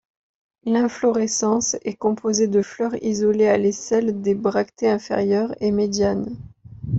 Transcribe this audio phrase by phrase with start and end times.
[0.65, 6.35] L'inflorescence est composée de fleurs isolées à l'aisselle des bractées inférieures et médianes.